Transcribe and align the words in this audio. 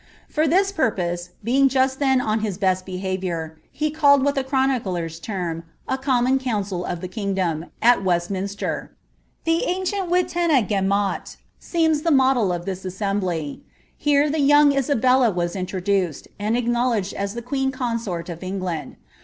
For 0.27 0.47
this 0.47 0.71
purpose, 0.71 1.29
being 1.43 1.69
just 1.69 1.99
then 1.99 2.21
on 2.21 2.39
his 2.39 2.57
best 2.57 2.87
behaviour, 2.87 3.59
he 3.71 3.91
called 3.91 4.25
that 4.25 4.33
the 4.33 4.43
chroniclers 4.43 5.19
term 5.19 5.63
a 5.87 5.95
common 5.95 6.39
council 6.39 6.83
of 6.83 7.01
the 7.01 7.07
kingdom^' 7.07 7.69
at 7.83 8.03
West 8.03 8.31
minster. 8.31 8.95
The 9.43 9.63
ancient 9.65 10.09
Wittena 10.09 10.63
gemot 10.67 11.37
seems 11.59 12.01
the 12.01 12.09
model 12.09 12.51
of 12.51 12.65
this 12.65 12.83
assembly 12.83 13.61
flere 13.99 14.27
the 14.27 14.39
young 14.41 14.71
Isabella 14.71 15.29
was 15.29 15.55
introduced, 15.55 16.27
and 16.39 16.57
acknowledged 16.57 17.13
as 17.13 17.35
the 17.35 17.43
qucen 17.43 17.71
consort 17.71 18.27
of 18.27 18.41
England. 18.41 18.95